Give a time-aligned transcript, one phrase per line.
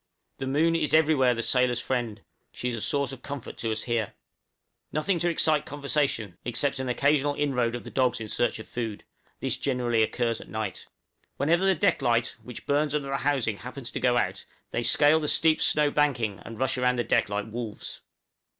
[0.39, 3.83] The moon is everywhere the sailor's friend, she is a source of comfort to us
[3.83, 4.15] here.
[4.91, 9.03] Nothing to excite conversation, except an occasional inroad of the dogs in search of food;
[9.41, 10.87] this generally occurs at night.
[11.37, 15.19] Whenever the deck light, which burns under the housing happens to go out, they scale
[15.19, 18.01] the steep snow banking and rush round the deck like wolves.